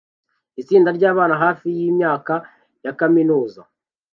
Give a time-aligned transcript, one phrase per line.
[0.61, 2.33] Itsinda ryabana hafi yimyaka
[2.85, 3.61] ya kaminuza